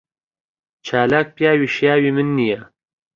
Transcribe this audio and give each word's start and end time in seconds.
چالاک 0.85 1.27
پیاوی 1.35 1.67
شیاوی 1.75 2.11
من 2.15 2.27
نییە. 2.37 2.59